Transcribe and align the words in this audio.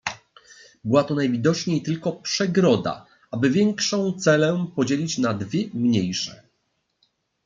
"Była 0.83 1.03
to 1.03 1.15
najwidoczniej 1.15 1.83
tylko 1.83 2.11
przegroda, 2.13 3.05
aby 3.31 3.49
większą 3.49 4.13
celę 4.13 4.67
podzielić 4.75 5.17
na 5.17 5.33
dwie 5.33 5.69
mniejsze." 5.73 6.43